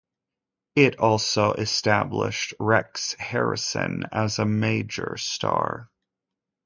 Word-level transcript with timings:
It 0.75 0.97
also 0.97 1.53
established 1.53 2.55
Rex 2.59 3.13
Harrison 3.19 4.03
as 4.11 4.39
a 4.39 4.45
major 4.45 5.15
star. 5.17 5.91